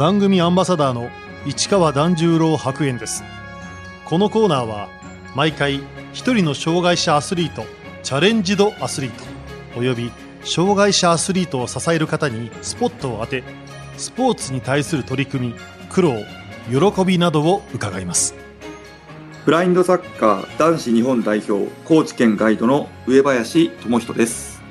[0.00, 1.10] 番組アンバサダーの
[1.44, 3.22] 市川團十郎白猿です。
[4.06, 4.88] このコーナーは
[5.36, 5.82] 毎回
[6.14, 7.66] 一人の障害者アスリート
[8.02, 9.22] チャレンジドアスリート
[9.78, 10.10] および
[10.42, 13.44] 障害者アスリートを支える方にスポットを当て
[13.98, 15.54] スポーツに対する取り組み
[15.90, 16.14] 苦労
[16.70, 18.34] 喜びなどを伺います。
[19.44, 24.62] ブラインドサッカー男子日本代表高知県ガイドの上林智人です。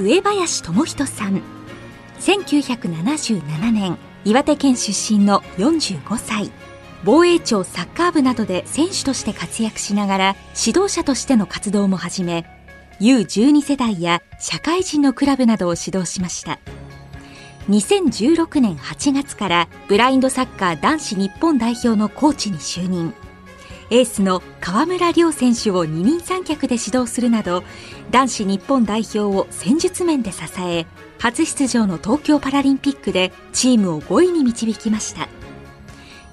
[0.00, 1.57] 上林智人さん
[2.20, 6.50] 1977年岩手県出身の45歳
[7.04, 12.44] 防衛庁サッカー部などで選手として活躍しながら指導者としての活動も始め
[13.00, 16.58] U12 世代や社会人のクラブなどを指導しました。
[17.68, 23.14] 2016年8月からブラインドサッカー男子日本代表のコーチに就任。
[23.90, 27.64] エースの河村亮選手を二人三脚で指導するなど
[28.10, 30.86] 男子日本代表を戦術面で支え
[31.18, 35.28] 初出場の東京パラリンピックでチームを5位に導きました。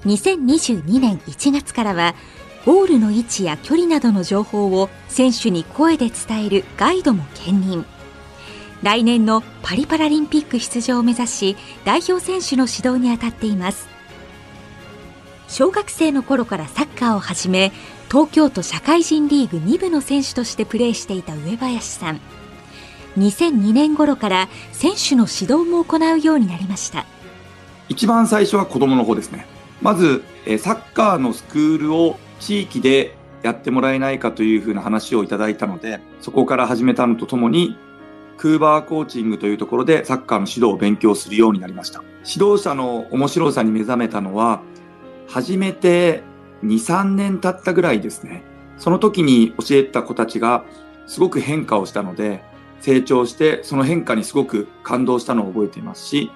[0.06, 2.14] 2022年1月からは
[2.66, 7.86] ゴールの位置や距離などの情報を選手に声で伝えるガイドも兼任。
[8.84, 13.95] 来年のパリパラリンピック出場を目指し代表選手の指導に当たっています。
[15.58, 17.72] 小学生の頃からサッカーを始め
[18.12, 22.20] 東京都社会人リーグ2部の選手としてプレーしていた上林さん。
[23.18, 27.06] 2002年頃から選手の指導も行うようになりました。
[27.88, 29.48] 一番最初は子供の方ですね。
[29.82, 30.26] まず
[30.60, 37.78] サッカーのスクールを地域でやってもらえないかというふうな話をいただいたのでそこから始めたのとともに
[38.36, 42.04] クーバーコーチングというところでサッカーの指導を勉強するようになりました。
[42.30, 44.62] 指導者の面白さに目覚めたのは、
[45.28, 46.24] 初めて
[46.64, 48.44] 2、3年経ったぐらいですね。
[48.78, 50.66] その時に教えた子たちが
[51.08, 52.44] すごく変化をしたので、
[52.82, 56.32] 成長してその変化にすごく感動したのを覚えていますし、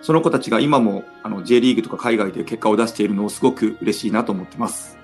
[0.00, 4.96] その子たちが今もあの J リーグとか海外で結果を出しているのをすごく嬉しいなと思ってます。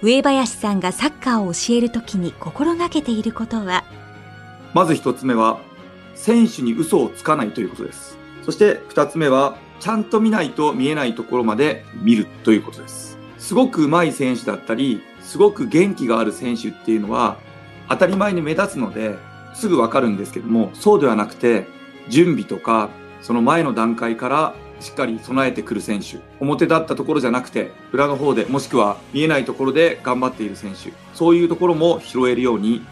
[0.00, 3.84] 上林さんがサッカーを教えるときに心がけていることは？
[4.74, 5.58] まず一つ目は
[6.14, 13.18] 選手に嘘をつかないということですそして二つ目はちゃんと見ないと見えないところまで見るということです。
[13.38, 17.38] すごく上手い選手だったりすごく元気がある選手っていうのは
[17.88, 19.16] 当たり前に目立つので
[19.54, 21.66] すぐわかるんですけどもそうではなくて
[22.08, 22.90] 準備とか
[23.22, 32.84] その前の段階からしっかり備えてくる選手表だったところじゃなくて裏の方でもしくは見えないところで頑張っている選手そういうところも拾えるように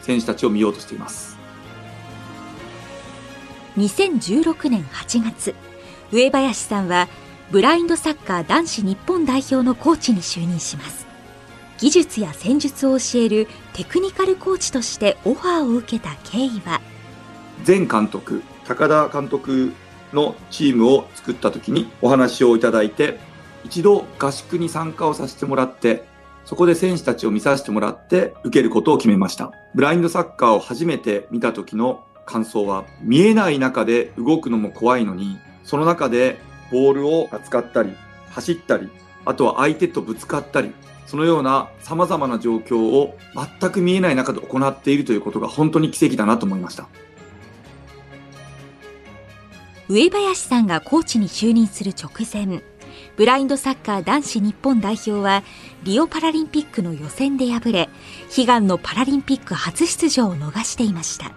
[0.00, 1.38] 選手たちを見ようとしています。
[3.76, 5.54] 2016年8月
[6.12, 7.08] 上林さんは
[7.50, 11.06] ブラインドサッカー男子日本代表のコーチに就任します
[11.78, 16.80] 技術や戦術を教えるテクニカルコーチとしてオファーを受けた経緯は？
[17.66, 19.72] 前監督高田監督
[20.12, 23.18] のチームを作った時にお話をいただいて、
[23.64, 26.04] 一度合宿に参加をさせてもらって、
[26.44, 29.52] そこで選手たちを見させてもらって受けることを決めました。
[29.74, 35.38] ブラインドサッカーを初めて見た時の感想は、見えない中で動くのも怖いのに、
[35.70, 36.40] その中で
[36.72, 37.92] ボールを扱ったり、
[38.30, 38.90] 走ったり、
[39.24, 40.72] あとは相手とぶつかったり、
[41.06, 43.16] そのような様々な状況を
[43.60, 46.88] 全く見えない中で行っているということが本当に奇跡だなと思いました。
[49.88, 52.62] 上林さんがコーチに就任する直前
[53.16, 55.42] ブラインドサッカー男子日本代表は
[55.82, 57.88] リオパラリンピックの予選で敗れ
[58.36, 61.32] 悲願のパラリンピック初出場を逃していました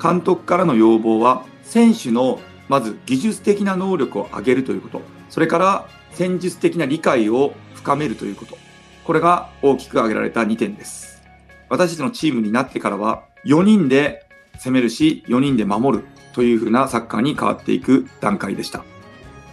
[0.00, 2.38] 監督からの要望は選手の
[2.68, 8.56] まず技術的な能力を上げるということそれから戦術的な理解を深めるということ
[9.04, 11.22] これが大きく挙げられた2点です
[11.68, 14.26] 私たちのチームになってからは4人で
[14.58, 16.04] 攻めるし4人で守る
[16.34, 18.84] というふうなサッカーに変わっていく段階でした。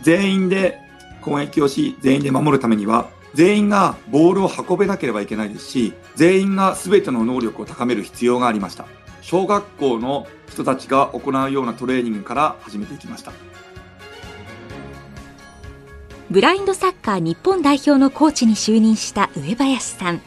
[0.01, 0.79] 全員で
[1.21, 8.85] 攻撃をし、全員で守るためには、全員がボールを運べなければいけないですし、全員が全ての能力を高める必要がありました。
[9.21, 13.31] 小学校の人たちが行うようなトレーニングから始めていきました。
[16.29, 20.21] ブラインドサッカー日本代表のコーチに就任した上林さん。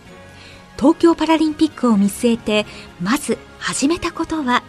[0.77, 2.67] 東京パラリンピックを見据えて、
[3.01, 4.63] まず始めたことは？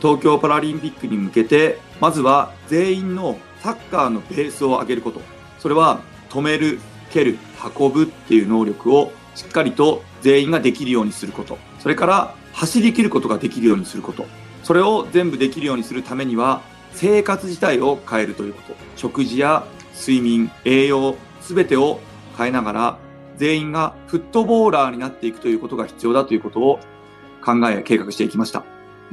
[0.00, 5.20] 東京パラリンピックに向けて、まずは全員のサッカーのベースを上げること。
[5.58, 6.00] それは
[6.30, 6.80] 止める、
[7.10, 7.38] 蹴る、
[7.76, 11.58] 運ぶっていう能力をしっかりと全員ができるようにすること。
[11.80, 14.26] それから走り切ることができるようにすること。
[14.62, 16.60] それを全部できるようにするためには
[16.92, 18.74] 生活自体を変えるということ。
[18.96, 19.64] 食事や
[19.98, 22.00] 睡眠、栄養、すべてを
[22.36, 22.98] 変えながら
[23.36, 26.80] 全員がフットボーラーになっていくということが必要だということを
[27.44, 28.64] 考え、計画していきました。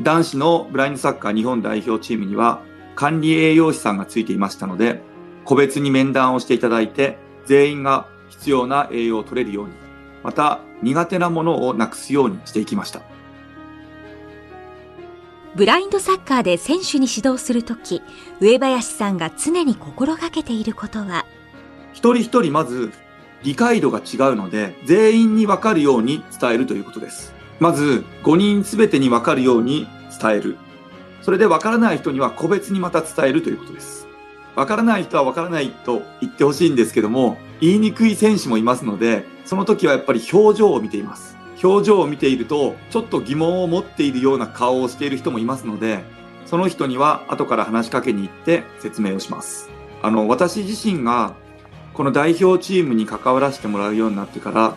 [0.01, 2.61] 男子のブラインドサッカー日本代表チームには
[2.95, 5.01] 管理栄養士さんがついていましたので、
[5.45, 9.73] 個別に面談をしていただいて、全員が必要な栄養を取れるように、
[10.23, 13.01] また苦手なものをなくすようにしていきました。
[15.57, 18.03] ブラインドサッカーで選手に指導するとき、
[18.39, 21.25] 上林さんが常に心がけていることは
[21.93, 22.91] 一人一人まず
[23.41, 27.33] 理解度が違うので、全員にわかるように伝えるということです。
[27.59, 29.87] まず、5人すべてにわかるように
[30.21, 30.57] 伝える。
[31.23, 34.05] それでわからない人には個別にまた伝えるということです。
[34.55, 41.36] わからない人はわからないと言ってほしいんですけども、言いにくい選手もいますので、その時はやっぱり表情を見ています。
[41.63, 46.03] 表情を見ていると、ちょっと疑問を持っているような顔をしている人もいますので、
[46.45, 49.69] その人には後から話しかけに行って説明をします。
[50.01, 51.33] あの、私自身が
[51.93, 54.75] この代表チームに関わらせてもらうようになってから、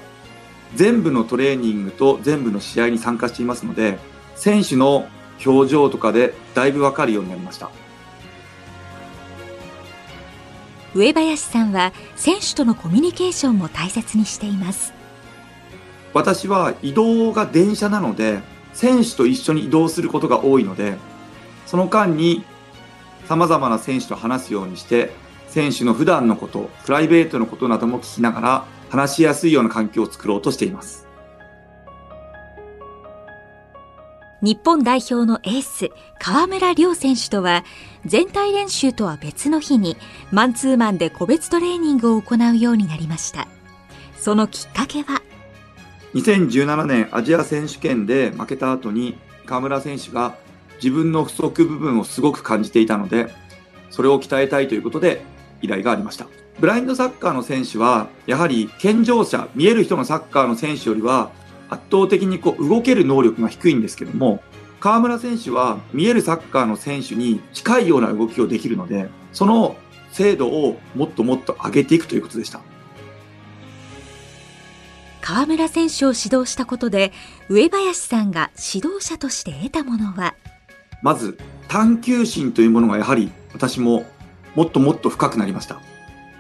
[0.74, 3.98] 全部のトレーニングと全部の試合に参加していますので、
[4.34, 5.08] 選手の
[5.44, 7.70] 表情とかでだいぶわかるようになりました。
[10.94, 14.92] 上林さんは選手とのコミュニケーションも大切にしています
[16.12, 18.40] 私は移動が電車なので
[18.72, 20.96] 選手と一緒に移動することが多いので
[21.66, 22.44] その間に
[23.26, 25.12] 様々な選手と話すようにして
[25.48, 31.10] 選手の普段のことプライベートのことなども聞きながら話しやすいような環境を作ろうとしています
[34.42, 37.64] 日本代表のエース、河村亮選手とは、
[38.06, 39.98] 全体練習とは別の日に、
[40.30, 43.48] マンツーマンで個別トレーニングを行うようになりました。
[44.16, 45.20] そのきっかけは、
[46.14, 49.16] 2017年アジア選手権で負けた後に、
[49.46, 50.36] 河村選手が
[50.76, 53.32] 自分の不足部分をすごく感じていたので、
[53.90, 55.22] それを鍛えたいということで
[55.62, 56.26] 依頼がありました。
[56.58, 61.30] ブラインドサッカーの選手は、やはり健常者、見える人のサッカーの選手よりは、
[61.68, 64.42] 圧倒的にこう動ける能力が低いんですけども、
[64.80, 69.76] 河村選手は見えるサッカーの選手に近いような動きをできるので、その
[70.12, 72.60] 精度をもっともっと上げていくということでした。
[75.32, 77.12] 河村選手を指導したことで、
[77.48, 80.34] 上林さんが指導者として得たものは？
[81.02, 81.38] まず、
[81.68, 84.04] 探求心というものがやはり私も
[84.56, 85.80] もっともっと深くなりました。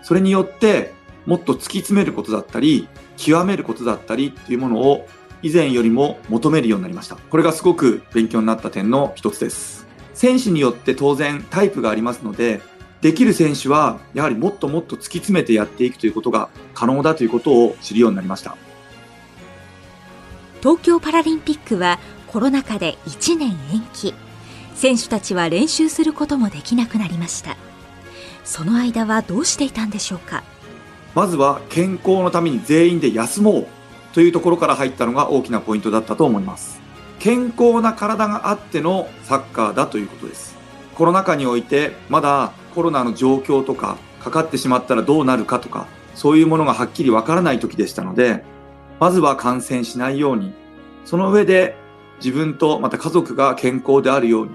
[0.02, 0.92] それによって、
[1.24, 5.06] もっと突き詰めることだったり、極めることだったりっていうものを
[5.40, 7.14] 以前よりも求めるようになりました。
[7.14, 9.86] これがすごく勉強になった点の一つです。
[10.14, 12.60] 選手によって当然タイプがありますので、
[13.02, 18.56] できる選手はやはりもっともっと突き詰めてやっていくということが可能だということを知るようになりました。
[20.60, 24.14] 東京パラリンピックはコロナ禍で1年延期。
[24.74, 27.56] 選手たちは練習することもできなくなりました。
[28.44, 30.42] その間はどうしていたんでしょうか？
[31.14, 33.66] まずは健康のために全員で休もう
[34.12, 36.80] というところから入ったのが大きなポイントだったと思います。
[37.18, 40.56] 健康な体があってのサッカーだということです。
[40.94, 48.44] コロナ禍においてまだコロナの状況とかかかってしまったらどうなるかとかそういうものがはっきりわからない時でしたので
[49.00, 50.52] まずは感染しないように
[51.04, 51.74] その上で
[52.22, 54.52] 自分とまた家族が健康であるように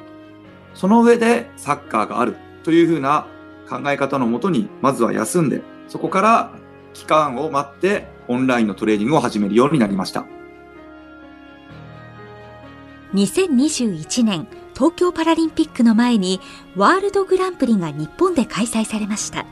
[0.75, 3.27] その上でサッカーがあるというふうな
[3.67, 6.51] 考え方のもとにまずは休んでそこから
[6.93, 10.25] 期間を待ってオンラインのトレーニングを始めるようになりました。
[13.13, 16.41] 2021年東京パラリンピックの前に
[16.75, 19.45] ワールドグランプリが日本で開催されました。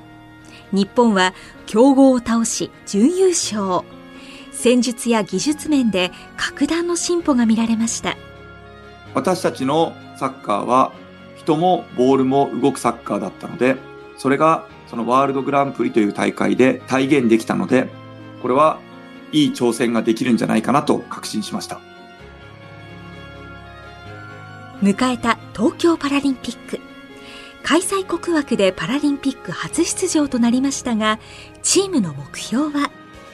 [0.72, 1.34] 日本は
[1.66, 3.86] 強豪を倒し準優勝。
[4.64, 8.16] 戦術や技術面で格段の進歩が見られました。
[9.14, 10.94] 私たちのサッカーは
[11.36, 13.76] 人もボールも動くサッカーだったので、
[14.18, 17.90] それがそのワールドグランプリという大会で体現できたので、
[18.42, 18.80] これは
[19.34, 21.82] いい挑戦ができるんじゃないかなと確信しました。
[24.82, 26.80] 迎えた東京パラリンピック。
[27.64, 31.20] 開催国枠でパラリンピック初出場となりましたが、
[31.64, 32.92] チームの目標は？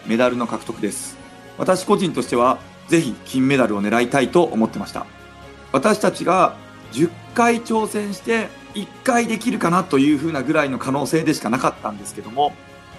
[0.08, 1.19] メダルの獲得です。
[1.60, 5.06] 私個人としては、ぜひ金メダルを狙いたいと思ってました。
[5.72, 6.56] 私たちが
[6.94, 12.54] 10回挑戦して1回できるかなというふうなぐらいの可能性でしかなかったんですけども、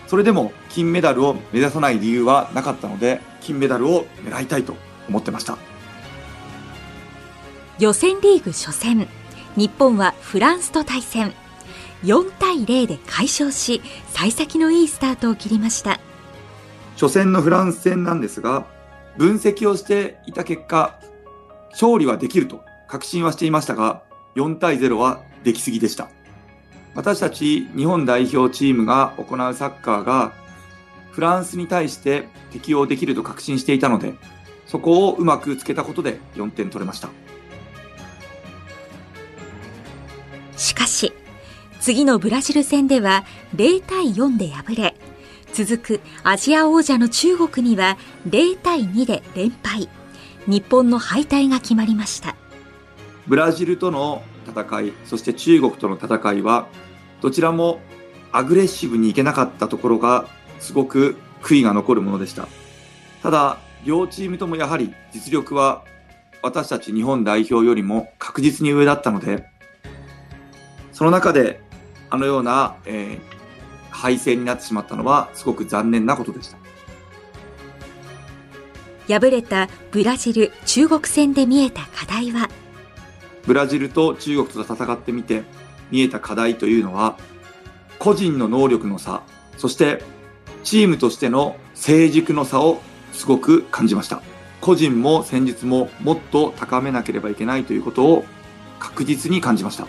[0.07, 4.77] それでも金メダルを目指さない理由はなかったので、金メダルを狙いたいと
[5.09, 5.57] 思ってました。
[7.79, 9.09] 予選リーグ初戦、
[9.57, 11.33] 日本はフランスと対戦。
[12.05, 16.01] 4対0で快勝し、幸先のいいスタートを切りました。
[17.01, 18.67] 初戦のフランス戦なんですが、
[19.17, 21.01] 分析をしていた結果、
[21.71, 24.03] 勝利はできると確信はしていましたが、
[24.37, 26.11] 4対0はできすぎでした。
[26.95, 30.35] 私たち日本代表チームが行うサッカーが
[31.13, 34.13] フランスに対して適用できると確信していたので、
[34.67, 37.09] そこをうまくつけたことで4点取れました。
[40.59, 41.15] しかし、
[41.81, 43.25] 次のブラジル戦では
[43.57, 44.95] 0対4で敗れ、
[45.65, 49.91] 続くアジア王者の中国には0対2で連敗。
[50.47, 52.35] 日本の敗退が決まりました。
[53.27, 56.67] ブラジルとの戦い、そして中国との戦いは、
[57.21, 57.81] どちらも
[58.33, 60.27] アグレッシブにいけなかったところが
[60.61, 62.49] すごく悔いが残るものでした。
[63.23, 65.85] ただ、両チームともやはり実力は
[66.43, 69.45] 私たち日本代表よりも確実に上だったので、
[70.93, 71.61] その中で
[72.09, 73.40] あのような、えー、
[74.01, 76.57] 敗戦になってしまったのはすごく残念なことでした。
[79.21, 82.49] 敗れたブラジル、中国戦で見えた課題は？
[83.47, 85.43] ブラジルと中国と戦ってみて
[85.91, 87.19] 見えた課題というのは
[87.99, 89.23] 個人の能力の差、
[89.59, 90.03] そして
[90.65, 92.81] チームとしての成熟の差を
[93.13, 94.23] すごく感じました。
[94.61, 98.25] 個人も戦術ももっと高めなければいけないということを
[98.79, 99.87] 確実に感じました。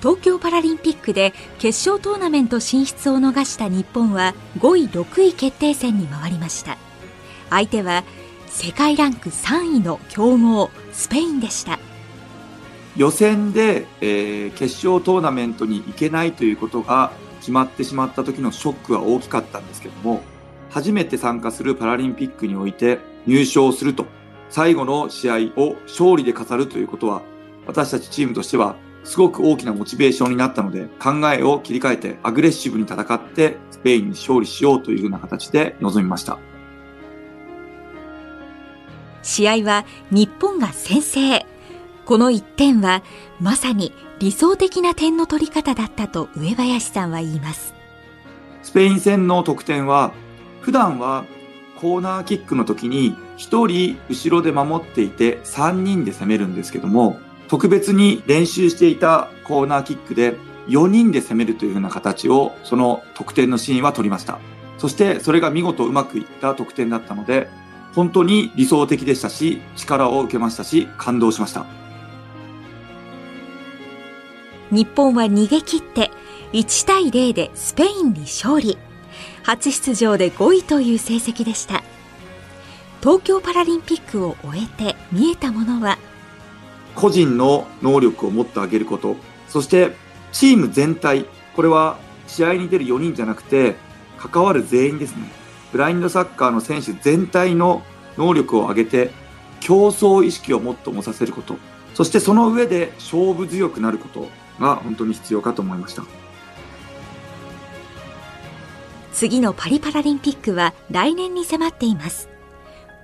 [0.00, 6.78] 東京パラリンピックで決勝トーナメント進出を逃した日本は5位6位決定戦に回りました。
[7.50, 8.04] 相手は
[8.46, 11.78] 世界ランク3位の強豪スペインでした。
[12.96, 20.20] 予選で、えー、決勝トーナメントに行けないということが決まってしまった時のショックは大きかったんですけども
[20.70, 24.06] 初めて参加するパラリンピックにおいて入賞すると
[24.50, 27.22] 最後の試合を勝利で飾るということは
[27.66, 28.76] 私たちチームとしては
[29.08, 36.38] すごく大きなモチベーションになったので、考えを切り替えてアグレッシブに戦ってスペインに勝利しようというふうな形で臨みました。
[39.22, 41.46] 試合は日本が先制。
[42.04, 43.02] この1点は
[43.40, 47.72] まさに理想的な点の取り方だったと上林さんは言います。
[48.62, 50.12] スペイン戦の得点は
[50.60, 51.24] 普段は
[51.80, 60.36] コーナーキックの時に1人後ろで守っていて3人で攻めるんですけども特別に練習していたコーナーキックで
[60.68, 64.38] 4人で攻めるというような形をその得点のシーンは取りました。
[64.76, 67.48] そしてそれが見事うまくいった得点だったので
[67.94, 71.64] 本当に理想的でしたし力を受けましたし感動しました。
[74.70, 76.10] 日本は逃げ切って
[76.52, 78.76] 1対0でスペインに勝利。
[79.42, 81.82] 初出場で5位という成績でした。
[83.00, 85.98] 東京パラリンピックを終えて見えたものは
[86.98, 89.14] 個人の能力をもっと上げること、
[89.48, 89.94] そして
[90.32, 93.76] チーム全体、これは試合に出る4人じゃなくて、
[94.16, 95.30] 関わる全員ですね。
[95.70, 97.82] ブラインドサッカーの選手全体の
[98.16, 99.12] 能力を上げて、
[99.60, 101.56] 競争意識をもっと持たせること、
[101.94, 104.28] そしてその上で勝負強くなること
[104.58, 106.02] が本当に必要かと思いました。
[109.12, 112.28] 次のパリパラリンピックは来年に迫っています。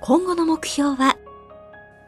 [0.01, 1.17] 今後の目標は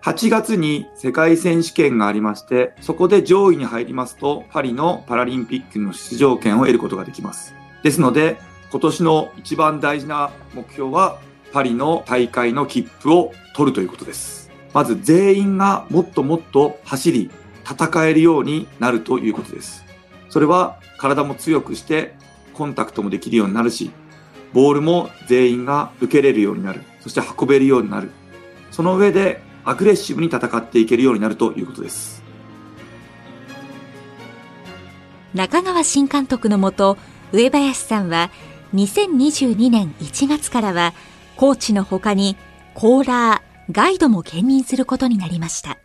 [0.07, 7.53] 8月に世界選手権がありまして、そこで上位に入りますと、パリのパラリンピックの出場権を得ることができます。
[7.83, 8.37] ですので、
[8.71, 11.19] 今年の一番大事な目標は、
[11.51, 14.49] パリの大会の切符を取るということです。
[14.73, 17.29] まず全員がもっともっと走り、
[17.69, 19.83] 戦えるようになるということです。
[20.29, 22.15] それは体も強くして
[22.53, 23.91] コンタクトもできるようになるし、
[24.53, 26.81] ボールも全員が受けれるようになる。
[27.01, 28.09] そして運べるようになる。
[28.71, 32.23] その上でアグレッシブに戦っていけるようになるということです。
[35.33, 36.97] 中川新監督のもと、
[37.33, 38.31] 上林さんは
[38.73, 40.93] 2022年1月からは
[41.35, 42.37] コーチの他に
[42.75, 45.77] コーラー、ガイドも兼任することになりました。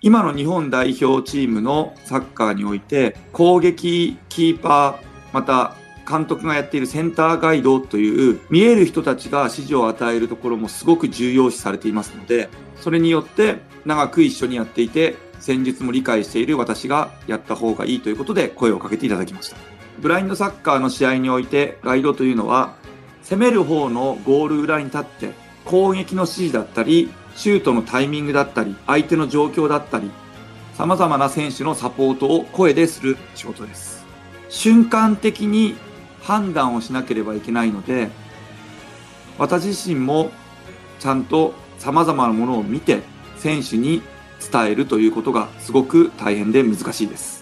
[0.00, 5.74] 今の日本代表チームのサッカーにおいて攻撃、キーパー、また
[6.08, 12.48] 監督がやっているセンターガイドという見える人たちが指示を与えるところもすごく重要視されていますので
[12.80, 19.56] それによって長く一緒にやっていて、戦術も理解している私がやった方がいいということで声をかけていただきました。
[19.98, 22.74] ブラインドサッカーの試合においてガイドというのは、
[23.22, 25.32] 攻める方のゴール裏に立って
[25.64, 30.10] 攻撃の指示だったり、シュートのタイミングだったり、相手の状況だったり、
[30.76, 34.04] 様々な選手のサポートを声でする仕事です。
[34.48, 35.76] 瞬間的に
[36.22, 38.10] 判断をしなければいけないので、
[39.38, 40.30] 私自身も
[40.98, 43.02] ちゃんとさまざまなものを見て
[43.36, 44.02] 選手に
[44.50, 47.37] 伝えるということがすごく大変で難しいです。